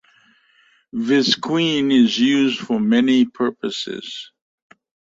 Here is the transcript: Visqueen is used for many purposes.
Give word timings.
Visqueen 0.95 1.91
is 1.93 2.17
used 2.17 2.57
for 2.59 2.79
many 2.79 3.23
purposes. 3.23 4.31